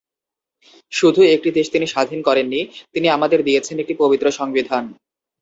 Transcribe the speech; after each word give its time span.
শুধু 0.91 1.21
একটি 1.35 1.49
দেশ 1.51 1.67
তিনি 1.69 1.85
স্বাধীন 1.87 2.19
করেননি, 2.21 2.61
তিনি 2.93 3.07
আমাদের 3.09 3.39
দিয়েছেন 3.43 3.75
একটি 3.79 3.93
পবিত্র 3.99 4.25
সংবিধান। 4.31 4.83